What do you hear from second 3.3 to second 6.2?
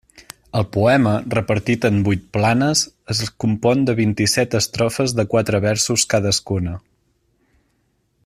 compon de vint-i-set estrofes de quatre versos